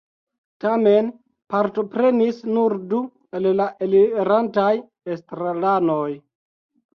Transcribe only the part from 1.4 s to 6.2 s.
partoprenis nur du el la elirantaj estraranoj.